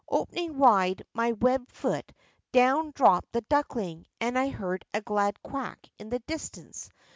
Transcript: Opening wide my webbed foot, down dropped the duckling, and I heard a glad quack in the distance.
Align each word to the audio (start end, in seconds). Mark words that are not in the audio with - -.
Opening 0.09 0.57
wide 0.57 1.03
my 1.13 1.31
webbed 1.33 1.71
foot, 1.71 2.11
down 2.51 2.89
dropped 2.95 3.33
the 3.33 3.41
duckling, 3.41 4.07
and 4.19 4.35
I 4.35 4.49
heard 4.49 4.83
a 4.95 5.01
glad 5.01 5.39
quack 5.43 5.87
in 5.99 6.09
the 6.09 6.17
distance. 6.17 6.89